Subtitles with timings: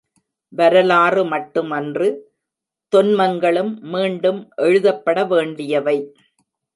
[0.53, 2.07] வரலாறு மட்டுமன்று,
[2.93, 5.97] தொன்மங்களும் மீண்டும் எழுதப்பட வேண்டியவை.